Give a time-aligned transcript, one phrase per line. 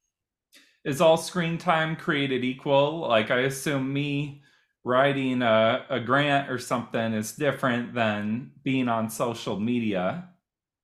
[0.84, 3.00] Is all screen time created equal?
[3.00, 4.42] Like, I assume me
[4.84, 10.28] writing a, a grant or something is different than being on social media.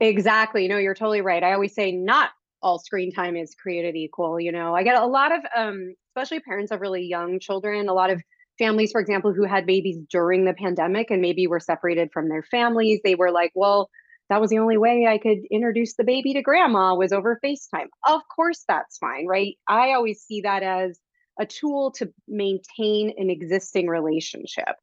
[0.01, 0.69] Exactly.
[0.69, 1.43] No, you're totally right.
[1.43, 2.31] I always say not
[2.63, 4.39] all screen time is created equal.
[4.39, 7.95] You know, I get a lot of, um, especially parents of really young children, a
[7.95, 8.23] lot of
[8.59, 12.43] families, for example, who had babies during the pandemic and maybe were separated from their
[12.43, 13.01] families.
[13.03, 13.89] They were like, well,
[14.29, 17.87] that was the only way I could introduce the baby to grandma was over FaceTime.
[18.07, 19.57] Of course, that's fine, right?
[19.67, 20.99] I always see that as
[21.39, 24.77] a tool to maintain an existing relationship.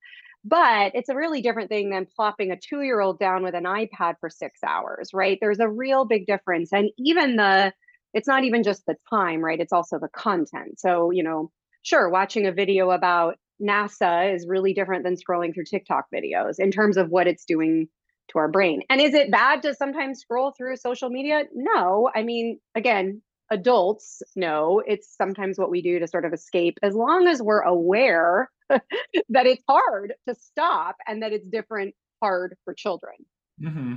[0.44, 3.64] But it's a really different thing than plopping a two year old down with an
[3.64, 5.40] iPad for six hours, right?
[5.42, 6.72] There's a real big difference.
[6.72, 7.74] And even the,
[8.14, 9.60] it's not even just the time, right?
[9.60, 10.80] It's also the content.
[10.80, 11.52] So, you know,
[11.82, 16.72] sure, watching a video about NASA is really different than scrolling through TikTok videos in
[16.72, 17.88] terms of what it's doing
[18.30, 18.82] to our brain.
[18.90, 21.44] And is it bad to sometimes scroll through social media?
[21.54, 22.10] No.
[22.14, 23.22] I mean, again,
[23.52, 27.62] adults know it's sometimes what we do to sort of escape as long as we're
[27.62, 33.14] aware that it's hard to stop and that it's different hard for children
[33.62, 33.96] mm-hmm.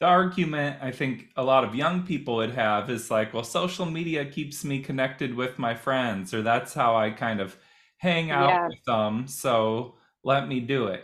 [0.00, 3.86] the argument i think a lot of young people would have is like well social
[3.86, 7.56] media keeps me connected with my friends or that's how i kind of
[7.96, 8.68] hang out yeah.
[8.68, 11.02] with them so let me do it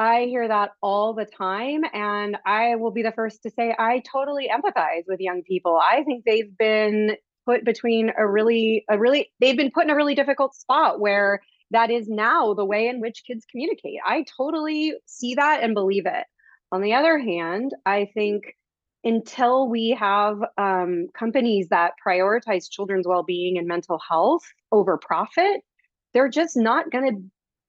[0.00, 1.82] I hear that all the time.
[1.92, 5.76] And I will be the first to say I totally empathize with young people.
[5.76, 9.94] I think they've been put between a really, a really, they've been put in a
[9.94, 13.98] really difficult spot where that is now the way in which kids communicate.
[14.04, 16.24] I totally see that and believe it.
[16.72, 18.56] On the other hand, I think
[19.04, 25.60] until we have um, companies that prioritize children's well-being and mental health over profit,
[26.14, 27.22] they're just not going to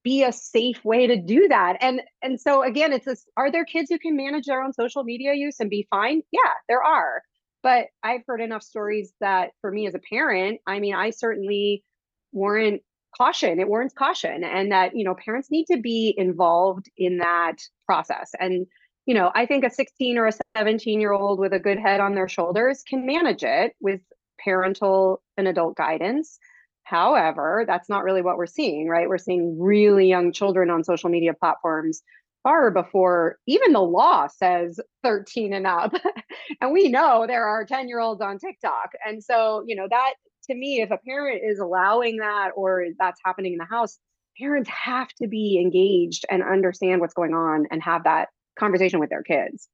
[0.04, 1.78] be a safe way to do that.
[1.82, 5.04] And and so again it's this are there kids who can manage their own social
[5.04, 6.22] media use and be fine?
[6.32, 7.22] Yeah there are.
[7.64, 11.84] But i've heard enough stories that for me as a parent i mean i certainly
[12.32, 12.82] warrant
[13.18, 13.60] caution.
[13.60, 18.32] It warrants caution and that you know parents need to be involved in that process.
[18.40, 18.68] And
[19.06, 22.00] you know i think a 16 or a 17 year old with a good head
[22.00, 24.02] on their shoulders can manage it with
[24.44, 26.40] parental and adult guidance
[26.84, 29.08] However, that's not really what we're seeing, right?
[29.08, 32.02] We're seeing really young children on social media platforms
[32.44, 35.94] far before even the law says 13 and up.
[36.62, 38.92] and we know there are 10 year olds on TikTok.
[39.06, 40.14] And so, you know, that
[40.50, 44.00] to me, if a parent is allowing that or that's happening in the house,
[44.40, 49.10] parents have to be engaged and understand what's going on and have that conversation with
[49.10, 49.70] their kids.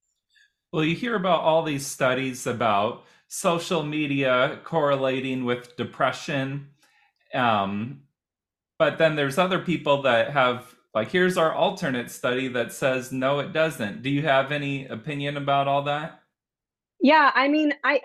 [0.74, 6.70] Well, you hear about all these studies about social media correlating with depression
[7.34, 8.02] um,
[8.80, 13.40] but then there's other people that have like here's our alternate study that says no
[13.40, 16.22] it doesn't do you have any opinion about all that
[17.00, 18.02] Yeah, I mean, I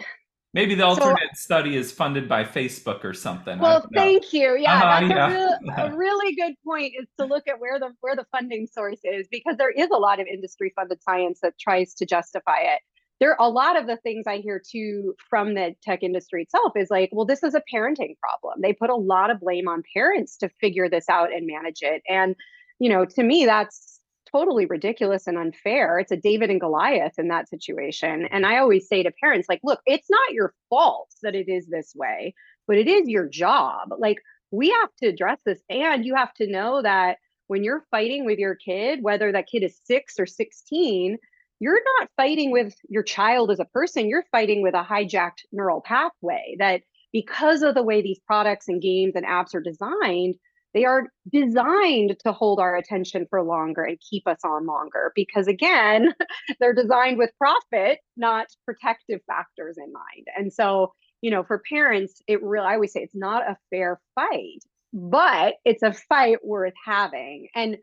[0.55, 3.59] maybe the alternate so, study is funded by Facebook or something.
[3.59, 4.57] Well, thank you.
[4.59, 5.27] Yeah, uh, that's yeah.
[5.27, 8.67] A, real, a really good point is to look at where the where the funding
[8.67, 12.59] source is because there is a lot of industry funded science that tries to justify
[12.61, 12.81] it
[13.23, 16.73] there are a lot of the things I hear too from the tech industry itself
[16.75, 18.61] is like, well, this is a parenting problem.
[18.61, 22.03] They put a lot of blame on parents to figure this out and manage it.
[22.09, 22.35] And,
[22.81, 24.01] you know, to me, that's
[24.33, 26.01] totally ridiculous and unfair.
[26.01, 28.27] It's a David and Goliath in that situation.
[28.33, 31.69] And I always say to parents, like, look, it's not your fault that it is
[31.69, 32.35] this way,
[32.67, 33.91] but it is your job.
[33.99, 34.19] Like,
[34.51, 35.61] we have to address this.
[35.71, 39.63] And you have to know that when you're fighting with your kid, whether that kid
[39.63, 41.19] is six or 16,
[41.63, 45.81] you're not fighting with your child as a person, you're fighting with a hijacked neural
[45.81, 46.83] pathway that
[47.13, 50.35] because of the way these products and games and apps are designed,
[50.75, 55.47] they are designed to hold our attention for longer and keep us on longer because
[55.47, 56.15] again
[56.61, 60.27] they're designed with profit not protective factors in mind.
[60.37, 64.01] And so you know for parents it really i always say it's not a fair
[64.17, 67.49] fight but it's a fight worth having.
[67.55, 67.79] And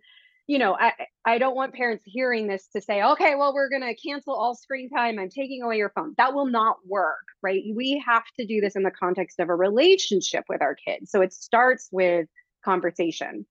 [0.49, 0.93] you know, I
[1.25, 4.55] I don't want parents hearing this to say, okay, well, we're going to cancel all
[4.55, 5.19] screen time.
[5.19, 6.15] I'm taking away your phone.
[6.17, 7.61] That will not work, right?
[7.75, 11.11] We have to do this in the context of a relationship with our kids.
[11.11, 12.27] So it starts with
[12.65, 13.45] conversation.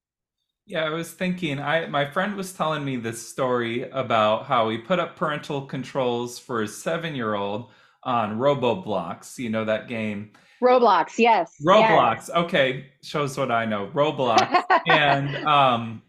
[0.65, 1.57] Yeah, I was thinking.
[1.61, 6.37] I my friend was telling me this story about how he put up parental controls
[6.37, 7.71] for his seven year old
[8.03, 9.37] on Roblox.
[9.37, 10.33] You know that game.
[10.61, 11.55] Roblox, yes.
[11.65, 12.27] Roblox.
[12.27, 12.29] Yes.
[12.31, 13.89] Okay, shows what I know.
[13.93, 16.01] Roblox, and um,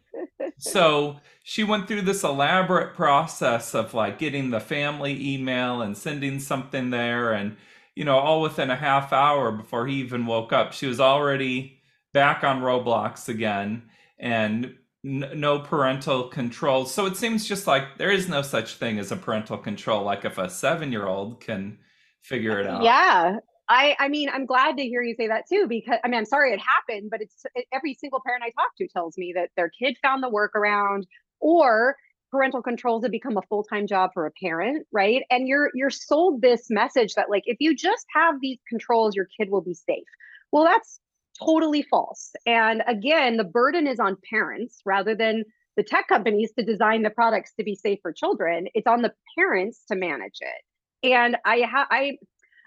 [0.60, 6.38] so she went through this elaborate process of like getting the family email and sending
[6.38, 7.56] something there and
[7.94, 11.80] you know all within a half hour before he even woke up she was already
[12.12, 13.82] back on roblox again
[14.18, 14.74] and
[15.04, 16.84] n- no parental control.
[16.84, 20.24] So it seems just like there is no such thing as a parental control like
[20.24, 21.78] if a seven year old can
[22.22, 22.82] figure it out.
[22.82, 23.38] Yeah
[23.70, 26.24] I, I mean, I'm glad to hear you say that too, because I mean, I'm
[26.24, 29.50] sorry it happened, but it's it, every single parent I talk to tells me that
[29.56, 31.04] their kid found the workaround
[31.38, 31.96] or
[32.32, 35.22] parental controls have become a full-time job for a parent, right?
[35.30, 39.28] And you're you're sold this message that like if you just have these controls, your
[39.38, 40.04] kid will be safe.
[40.50, 40.98] Well, that's
[41.38, 42.32] totally false.
[42.46, 45.44] And again, the burden is on parents rather than
[45.76, 48.66] the tech companies to design the products to be safe for children.
[48.74, 51.08] It's on the parents to manage it.
[51.12, 52.18] And I ha- I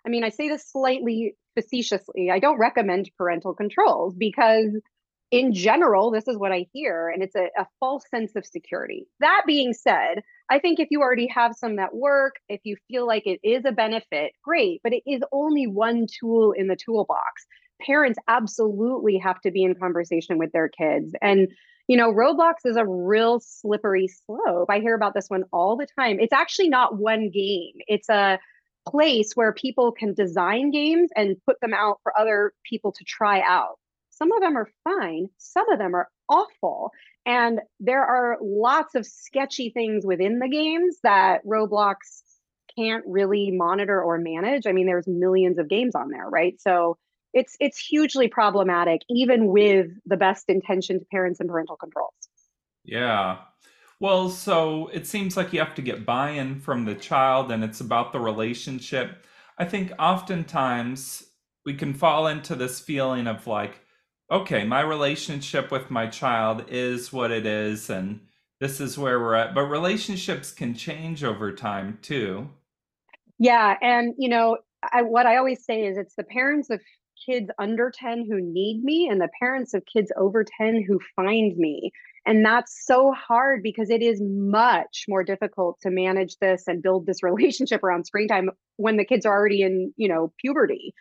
[0.05, 2.29] I mean, I say this slightly facetiously.
[2.31, 4.77] I don't recommend parental controls because,
[5.31, 9.07] in general, this is what I hear, and it's a, a, false sense of security.
[9.19, 13.07] That being said, I think if you already have some that work, if you feel
[13.07, 17.45] like it is a benefit, great, but it is only one tool in the toolbox.
[17.81, 21.13] Parents absolutely have to be in conversation with their kids.
[21.21, 21.49] And
[21.87, 24.69] you know, Roblox is a real slippery slope.
[24.69, 26.17] I hear about this one all the time.
[26.19, 27.73] It's actually not one game.
[27.87, 28.39] It's a
[28.87, 33.41] place where people can design games and put them out for other people to try
[33.41, 33.77] out.
[34.09, 36.91] Some of them are fine, some of them are awful.
[37.25, 41.95] And there are lots of sketchy things within the games that Roblox
[42.77, 44.67] can't really monitor or manage.
[44.67, 46.59] I mean, there's millions of games on there, right?
[46.59, 46.97] So
[47.33, 52.13] it's it's hugely problematic, even with the best intentioned parents and parental controls.
[52.83, 53.37] Yeah,
[54.03, 57.63] well, so it seems like you have to get buy in from the child and
[57.63, 59.25] it's about the relationship.
[59.57, 61.23] I think oftentimes
[61.65, 63.79] we can fall into this feeling of like,
[64.29, 68.19] okay, my relationship with my child is what it is and
[68.59, 69.55] this is where we're at.
[69.55, 72.49] But relationships can change over time too.
[73.39, 73.77] Yeah.
[73.81, 74.57] And, you know,
[74.91, 76.81] I, what I always say is it's the parents of
[77.25, 81.55] kids under 10 who need me and the parents of kids over 10 who find
[81.55, 81.93] me.
[82.25, 87.05] And that's so hard because it is much more difficult to manage this and build
[87.05, 90.93] this relationship around screen time when the kids are already in, you know, puberty.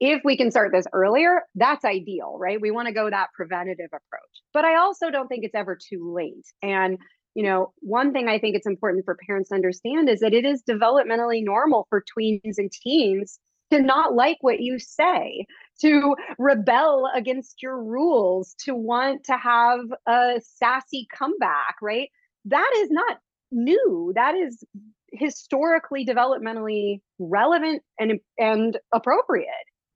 [0.00, 2.58] If we can start this earlier, that's ideal, right?
[2.58, 4.42] We want to go that preventative approach.
[4.54, 6.46] But I also don't think it's ever too late.
[6.62, 6.98] And
[7.34, 10.44] you know, one thing I think it's important for parents to understand is that it
[10.44, 13.38] is developmentally normal for tweens and teens
[13.70, 15.46] to not like what you say,
[15.82, 22.10] to rebel against your rules, to want to have a sassy comeback, right?
[22.46, 23.18] That is not
[23.50, 24.12] new.
[24.14, 24.64] That is
[25.12, 29.48] historically developmentally relevant and and appropriate.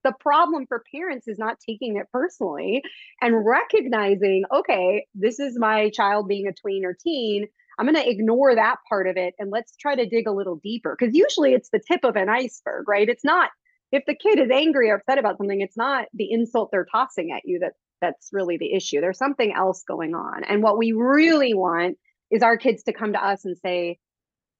[0.03, 2.83] The problem for parents is not taking it personally
[3.23, 7.47] and recognizing, okay, this is my child being a tween or teen.
[7.79, 10.57] I'm going to ignore that part of it and let's try to dig a little
[10.57, 13.09] deeper because usually it's the tip of an iceberg, right?
[13.09, 13.51] It's not
[13.95, 17.31] if the kid is angry or upset about something, it's not the insult they're tossing
[17.31, 19.01] at you that that's really the issue.
[19.01, 20.43] There's something else going on.
[20.45, 21.97] And what we really want
[22.31, 23.99] is our kids to come to us and say,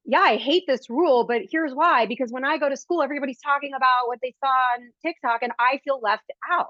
[0.05, 2.05] yeah, I hate this rule, but here's why.
[2.05, 5.51] Because when I go to school, everybody's talking about what they saw on TikTok and
[5.59, 6.67] I feel left out.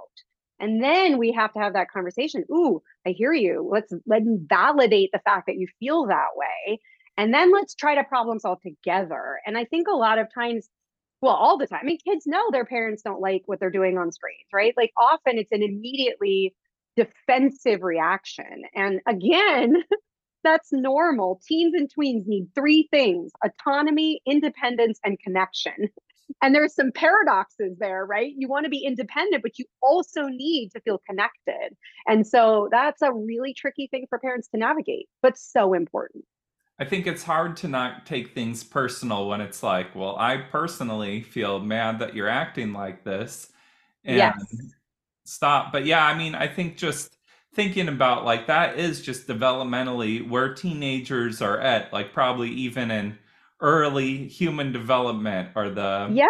[0.59, 2.45] And then we have to have that conversation.
[2.51, 3.69] Ooh, I hear you.
[3.71, 6.79] Let's let validate the fact that you feel that way.
[7.17, 9.39] And then let's try to problem solve together.
[9.45, 10.67] And I think a lot of times,
[11.21, 13.97] well, all the time, I mean, kids know their parents don't like what they're doing
[13.97, 14.73] on screens, right?
[14.77, 16.53] Like often it's an immediately
[16.95, 18.63] defensive reaction.
[18.73, 19.75] And again,
[20.43, 21.41] that's normal.
[21.47, 25.89] Teens and tweens need three things autonomy, independence, and connection.
[26.41, 28.33] And there's some paradoxes there, right?
[28.35, 31.75] You want to be independent, but you also need to feel connected.
[32.07, 36.25] And so that's a really tricky thing for parents to navigate, but so important.
[36.77, 41.21] I think it's hard to not take things personal when it's like, well, I personally
[41.21, 43.49] feel mad that you're acting like this
[44.03, 44.55] and Yes.
[45.25, 45.71] stop.
[45.71, 47.17] But yeah, I mean, I think just
[47.53, 53.17] thinking about like that is just developmentally where teenagers are at, like probably even in
[53.61, 56.29] early human development or the Yes.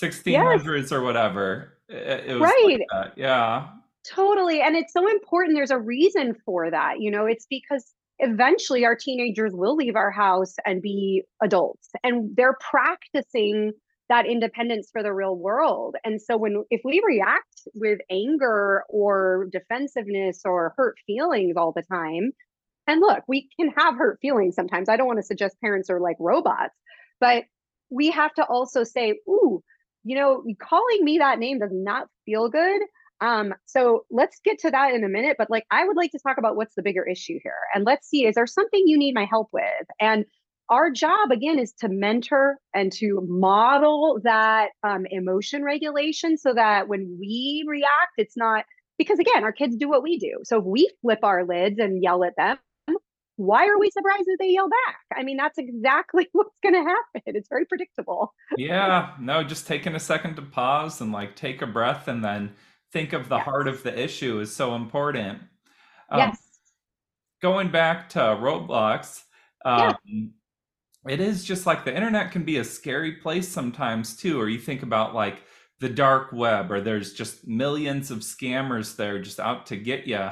[0.00, 0.22] Yes.
[0.24, 1.76] 1600s or whatever.
[1.90, 2.80] It, it was like Right.
[2.92, 3.12] that.
[3.18, 3.68] Yeah.
[4.08, 4.62] Totally.
[4.62, 5.54] And it's so important.
[5.54, 7.00] There's a reason for that.
[7.00, 7.92] You know, it's because
[8.22, 13.72] eventually our teenagers will leave our house and be adults and they're practicing
[14.08, 15.96] that independence for the real world.
[16.04, 21.82] And so when if we react with anger or defensiveness or hurt feelings all the
[21.82, 22.32] time,
[22.86, 24.88] and look, we can have hurt feelings sometimes.
[24.88, 26.74] I don't want to suggest parents are like robots,
[27.20, 27.44] but
[27.90, 29.62] we have to also say, ooh,
[30.04, 32.82] you know, calling me that name does not feel good.
[33.22, 35.36] Um, so let's get to that in a minute.
[35.38, 37.54] But like, I would like to talk about what's the bigger issue here.
[37.74, 39.86] And let's see, is there something you need my help with?
[40.00, 40.24] And
[40.68, 46.88] our job again is to mentor and to model that um, emotion regulation so that
[46.88, 48.64] when we react, it's not
[48.98, 50.38] because again, our kids do what we do.
[50.44, 52.58] So if we flip our lids and yell at them,
[53.36, 54.98] why are we surprised that they yell back?
[55.16, 57.36] I mean, that's exactly what's going to happen.
[57.36, 58.34] It's very predictable.
[58.56, 59.14] Yeah.
[59.20, 62.52] No, just taking a second to pause and like take a breath and then
[62.92, 65.40] think of the heart of the issue is so important.
[66.10, 66.38] Um, Yes.
[67.40, 69.24] going back to Roblox,
[69.66, 69.92] Yeah.
[70.06, 70.34] um,
[71.08, 74.58] it is just like the internet can be a scary place sometimes too, or you
[74.58, 75.42] think about like
[75.80, 80.30] the dark web, or there's just millions of scammers there just out to get you.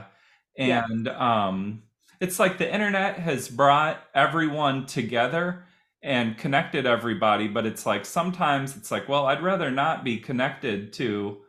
[0.56, 0.84] Yes.
[0.90, 1.82] And um,
[2.20, 5.64] it's like the internet has brought everyone together
[6.02, 10.92] and connected everybody, but it's like sometimes it's like, well, I'd rather not be connected
[10.94, 11.42] to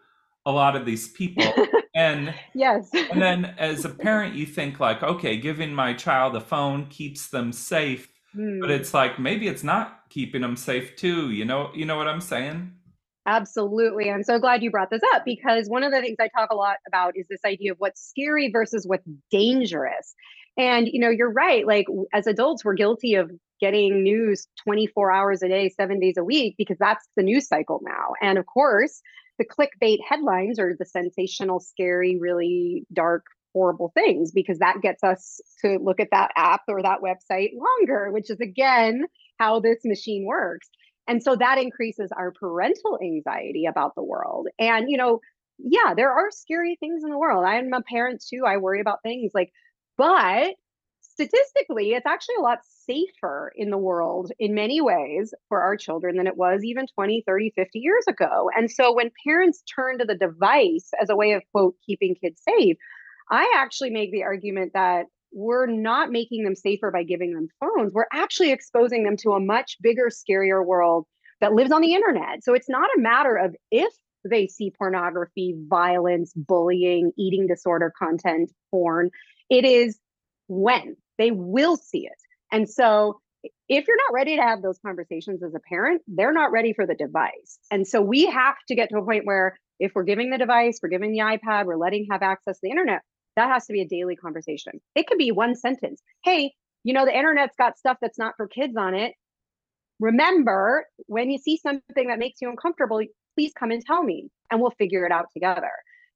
[0.45, 1.53] a lot of these people.
[1.93, 2.89] And yes.
[3.09, 7.27] and then as a parent, you think like, okay, giving my child a phone keeps
[7.29, 8.07] them safe,
[8.59, 8.71] but Hmm.
[8.71, 11.31] it's like maybe it's not keeping them safe too.
[11.31, 12.71] You know, you know what I'm saying?
[13.27, 14.09] Absolutely.
[14.09, 16.55] I'm so glad you brought this up because one of the things I talk a
[16.55, 20.15] lot about is this idea of what's scary versus what's dangerous.
[20.57, 21.65] And you know, you're right.
[21.67, 26.23] Like as adults, we're guilty of getting news 24 hours a day, seven days a
[26.23, 28.13] week, because that's the news cycle now.
[28.21, 29.01] And of course,
[29.41, 35.41] the clickbait headlines are the sensational, scary, really dark, horrible things, because that gets us
[35.65, 39.05] to look at that app or that website longer, which is again
[39.39, 40.69] how this machine works.
[41.07, 44.47] And so that increases our parental anxiety about the world.
[44.59, 45.19] And, you know,
[45.57, 47.43] yeah, there are scary things in the world.
[47.43, 48.43] I'm a parent too.
[48.45, 49.51] I worry about things like,
[49.97, 50.53] but
[51.21, 56.17] statistically, it's actually a lot safer in the world in many ways for our children
[56.17, 58.49] than it was even 20, 30, 50 years ago.
[58.55, 62.41] And so when parents turn to the device as a way of, quote, keeping kids
[62.47, 62.77] safe,
[63.29, 67.93] I actually make the argument that we're not making them safer by giving them phones.
[67.93, 71.05] We're actually exposing them to a much bigger, scarier world
[71.39, 72.43] that lives on the internet.
[72.43, 73.93] So it's not a matter of if
[74.29, 79.09] they see pornography, violence, bullying, eating disorder content, porn.
[79.49, 79.99] It is
[80.47, 82.17] when they will see it.
[82.51, 83.19] And so
[83.69, 86.85] if you're not ready to have those conversations as a parent, they're not ready for
[86.85, 87.59] the device.
[87.71, 90.79] And so we have to get to a point where if we're giving the device,
[90.81, 93.01] we're giving the iPad, we're letting have access to the internet,
[93.35, 94.73] that has to be a daily conversation.
[94.95, 96.01] It could be one sentence.
[96.23, 99.13] Hey, you know, the internet's got stuff that's not for kids on it.
[99.99, 103.01] Remember, when you see something that makes you uncomfortable,
[103.35, 105.71] please come and tell me and we'll figure it out together.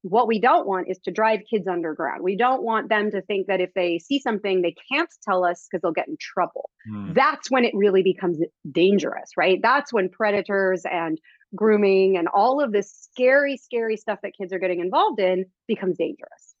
[0.08, 2.22] What we don't want is to drive kids underground.
[2.22, 5.66] We don't want them to think that if they see something, they can't tell us
[5.68, 6.70] because they'll get in trouble.
[6.88, 7.12] Hmm.
[7.12, 8.38] That's when it really becomes
[8.70, 9.58] dangerous, right?
[9.60, 11.20] That's when predators and
[11.56, 15.96] grooming and all of this scary, scary stuff that kids are getting involved in becomes
[15.96, 16.54] dangerous.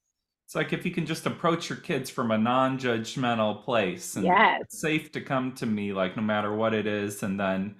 [0.46, 4.60] It's like if you can just approach your kids from a non-judgmental place and Yes.
[4.62, 7.76] it's safe to come to me like no matter what it is and then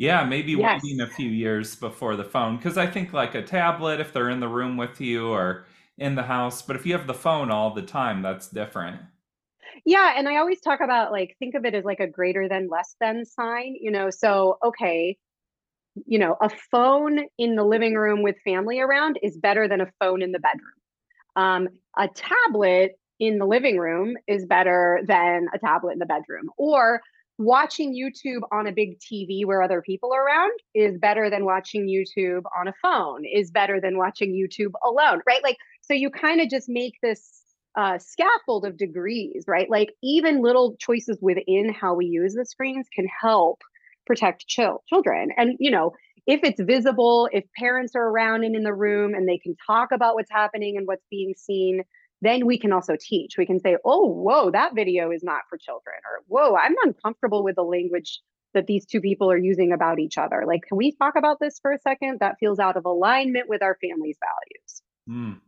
[0.00, 0.82] yeah, maybe Yes.
[0.82, 4.30] waiting a few years before the phone because I think like a tablet if they're
[4.30, 5.66] in the room with you or
[5.98, 9.02] in the house, but if you have the phone all the time, that's different.
[9.84, 12.68] Yeah, and I always talk about like think of it as like a greater than
[12.68, 14.10] less than sign, you know.
[14.10, 15.16] So, okay,
[16.06, 19.92] you know, a phone in the living room with family around is better than a
[20.00, 20.72] phone in the bedroom.
[21.36, 26.50] Um, a tablet in the living room is better than a tablet in the bedroom.
[26.56, 27.00] Or
[27.40, 31.86] watching YouTube on a big TV where other people are around is better than watching
[31.86, 35.42] YouTube on a phone, is better than watching YouTube alone, right?
[35.42, 37.42] Like, so you kind of just make this
[37.76, 39.70] uh, scaffold of degrees, right?
[39.70, 43.62] Like, even little choices within how we use the screens can help
[44.06, 45.30] protect chil- children.
[45.36, 45.92] And, you know,
[46.26, 49.92] if it's visible, if parents are around and in the room and they can talk
[49.92, 51.84] about what's happening and what's being seen,
[52.20, 53.36] then we can also teach.
[53.38, 57.42] We can say, oh, whoa, that video is not for children, or whoa, I'm uncomfortable
[57.42, 58.20] with the language
[58.52, 60.44] that these two people are using about each other.
[60.46, 62.18] Like, can we talk about this for a second?
[62.20, 64.82] That feels out of alignment with our family's values.
[65.08, 65.40] Mm.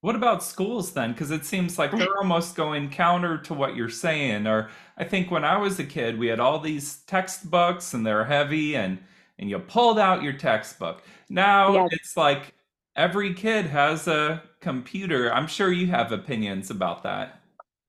[0.00, 1.12] What about schools then?
[1.12, 4.46] Because it seems like they're almost going counter to what you're saying.
[4.46, 8.24] Or I think when I was a kid, we had all these textbooks and they're
[8.24, 8.98] heavy and
[9.38, 11.02] and you pulled out your textbook.
[11.28, 11.88] Now Yes.
[11.92, 12.54] it's like
[12.96, 15.32] every kid has a computer.
[15.32, 17.40] I'm sure you have opinions about that.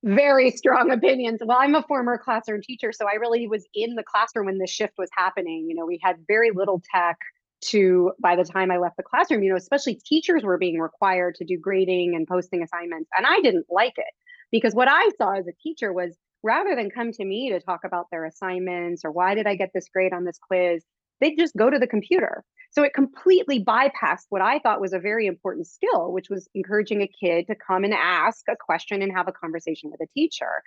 [0.04, 1.40] Very strong opinions.
[1.44, 4.70] Well, I'm a former classroom teacher, so I really was in the classroom when this
[4.70, 5.66] shift was happening.
[5.68, 7.16] You know, we had very little tech
[7.60, 11.34] to by the time I left the classroom, you know, especially teachers were being required
[11.36, 13.10] to do grading and posting assignments.
[13.16, 14.14] And I didn't like it
[14.52, 17.80] because what I saw as a teacher was rather than come to me to talk
[17.84, 20.84] about their assignments or why did I get this grade on this quiz,
[21.20, 22.44] they'd just go to the computer.
[22.70, 27.02] So it completely bypassed what I thought was a very important skill, which was encouraging
[27.02, 30.62] a kid to come and ask a question and have a conversation with a teacher.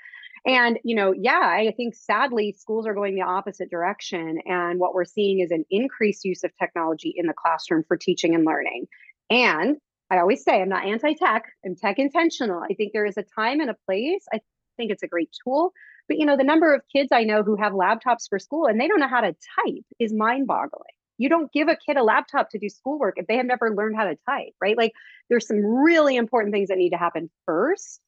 [0.45, 4.39] And, you know, yeah, I think sadly schools are going the opposite direction.
[4.45, 8.33] And what we're seeing is an increased use of technology in the classroom for teaching
[8.33, 8.87] and learning.
[9.29, 9.77] And
[10.09, 12.63] I always say I'm not anti tech, I'm tech intentional.
[12.63, 14.25] I think there is a time and a place.
[14.33, 14.41] I
[14.75, 15.71] think it's a great tool.
[16.07, 18.81] But, you know, the number of kids I know who have laptops for school and
[18.81, 20.81] they don't know how to type is mind boggling
[21.21, 23.95] you don't give a kid a laptop to do schoolwork if they have never learned
[23.95, 24.75] how to type, right?
[24.75, 24.91] Like
[25.29, 28.01] there's some really important things that need to happen first.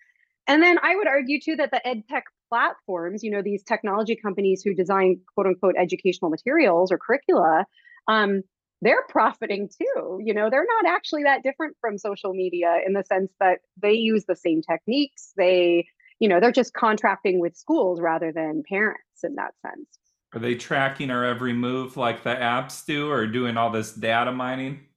[0.47, 4.15] And then I would argue too that the ed tech platforms, you know, these technology
[4.15, 7.65] companies who design quote unquote educational materials or curricula,
[8.07, 8.41] um,
[8.81, 10.19] they're profiting too.
[10.23, 13.93] You know, they're not actually that different from social media in the sense that they
[13.93, 15.33] use the same techniques.
[15.37, 15.85] They,
[16.19, 19.87] you know, they're just contracting with schools rather than parents in that sense.
[20.33, 24.31] Are they tracking our every move like the apps do or doing all this data
[24.31, 24.87] mining?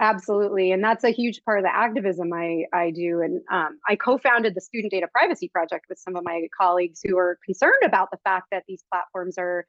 [0.00, 3.20] Absolutely, and that's a huge part of the activism I I do.
[3.20, 7.16] And um, I co-founded the Student Data Privacy Project with some of my colleagues who
[7.16, 9.64] are concerned about the fact that these platforms are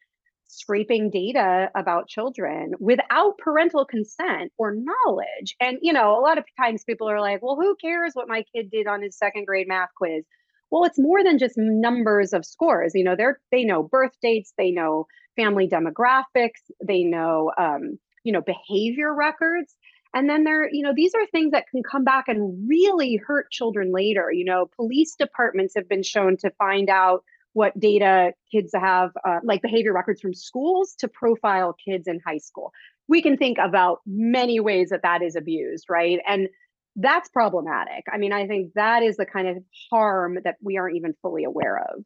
[0.47, 5.55] scraping data about children without parental consent or knowledge.
[5.59, 8.43] And you know, a lot of times people are like, "Well, who cares what my
[8.55, 10.25] kid did on his second grade math quiz?"
[10.73, 12.93] Well, it's more than just numbers of scores.
[12.95, 15.07] You know, they're they know birth dates, they know
[15.37, 19.75] family demographics, they know um, you know behavior records
[20.13, 23.49] and then there, you know, these are things that can come back and really hurt
[23.51, 24.31] children later.
[24.31, 29.39] You know, police departments have been shown to find out what data kids have, uh,
[29.43, 32.71] like behavior records from schools to profile kids in high school.
[33.07, 36.19] We can think about many ways that that is abused, right?
[36.27, 36.47] And
[36.95, 38.05] that's problematic.
[38.11, 39.57] I mean, I think that is the kind of
[39.89, 42.03] harm that we aren't even fully aware of.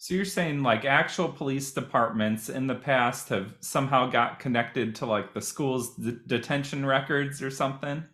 [0.00, 5.06] So you're saying like actual police departments in the past have somehow got connected to
[5.06, 8.04] like the school's d- detention records or something?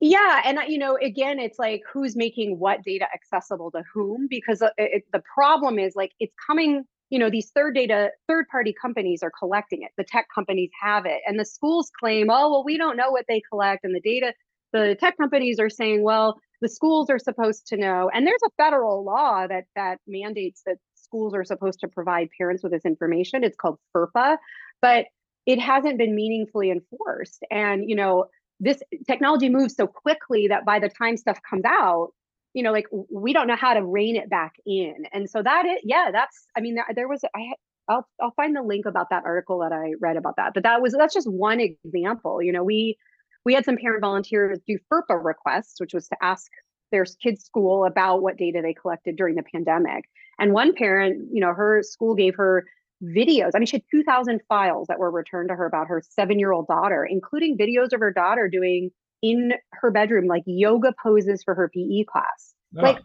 [0.00, 4.26] Yeah, and you know, again, it's like who's making what data accessible to whom?
[4.30, 6.84] Because uh, it, the problem is like it's coming.
[7.10, 9.90] You know, these third data, third party companies are collecting it.
[9.96, 13.24] The tech companies have it, and the schools claim, oh, well, we don't know what
[13.28, 14.32] they collect, and the data.
[14.72, 18.50] The tech companies are saying, well, the schools are supposed to know, and there's a
[18.56, 23.44] federal law that that mandates that schools are supposed to provide parents with this information.
[23.44, 24.36] It's called FERPA,
[24.82, 25.06] but
[25.46, 27.42] it hasn't been meaningfully enforced.
[27.50, 28.26] And, you know,
[28.60, 32.10] this technology moves so quickly that by the time stuff comes out,
[32.52, 35.04] you know, like we don't know how to rein it back in.
[35.12, 37.52] And so that is, yeah, that's, I mean, there, there was, I,
[37.88, 40.82] I'll, I'll find the link about that article that I read about that, but that
[40.82, 42.42] was, that's just one example.
[42.42, 42.98] You know, we,
[43.48, 46.50] we had some parent volunteers do FERPA requests, which was to ask
[46.92, 50.04] their kids' school about what data they collected during the pandemic.
[50.38, 52.66] And one parent, you know, her school gave her
[53.02, 53.52] videos.
[53.54, 56.52] I mean, she had 2,000 files that were returned to her about her seven year
[56.52, 58.90] old daughter, including videos of her daughter doing
[59.22, 62.54] in her bedroom, like yoga poses for her PE class.
[62.76, 62.98] Oh, Like,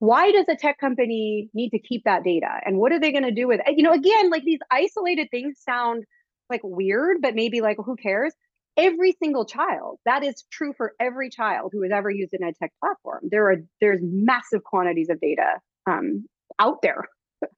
[0.00, 2.50] why does a tech company need to keep that data?
[2.66, 3.76] And what are they going to do with it?
[3.76, 6.02] You know, again, like these isolated things sound
[6.50, 8.34] like weird, but maybe like, who cares?
[8.76, 12.54] Every single child, that is true for every child who has ever used an ed
[12.58, 13.28] tech platform.
[13.30, 16.26] There are there's massive quantities of data um,
[16.58, 17.04] out there.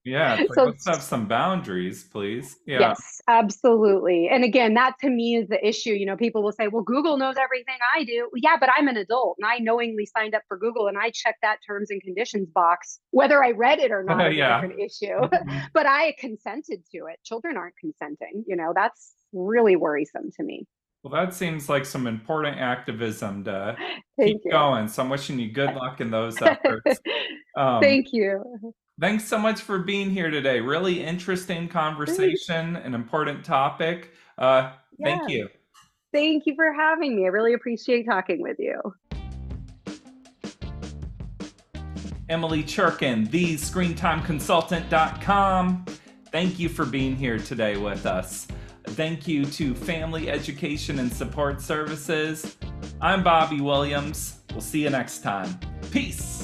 [0.05, 2.57] Yeah, like, so, let's have some boundaries, please.
[2.66, 2.81] Yeah.
[2.81, 4.29] Yes, absolutely.
[4.29, 5.92] And again, that to me is the issue.
[5.92, 8.31] You know, people will say, well, Google knows everything I do.
[8.35, 11.42] Yeah, but I'm an adult and I knowingly signed up for Google and I checked
[11.42, 14.59] that terms and conditions box, whether I read it or not, yeah.
[14.59, 15.14] a different issue.
[15.14, 15.59] Mm-hmm.
[15.72, 17.18] but I consented to it.
[17.24, 18.44] Children aren't consenting.
[18.46, 20.66] You know, that's really worrisome to me.
[21.05, 23.77] Well, that seems like some important activism to
[24.19, 24.51] keep you.
[24.51, 24.88] going.
[24.88, 26.99] So I'm wishing you good luck in those efforts.
[27.57, 28.43] Um, Thank you.
[29.01, 30.59] Thanks so much for being here today.
[30.59, 34.11] Really interesting conversation, an important topic.
[34.37, 35.07] Uh, yeah.
[35.07, 35.49] Thank you.
[36.12, 37.27] Thank you for having me.
[37.27, 38.81] I really appreciate talking with you.
[42.29, 45.85] Emily Cherkin, the screentimeconsultant.com.
[46.33, 48.49] Thank you for being here today with us.
[48.94, 52.57] Thank you to Family Education and Support Services.
[53.00, 54.38] I'm Bobby Williams.
[54.52, 55.59] We'll see you next time.
[55.90, 56.43] Peace.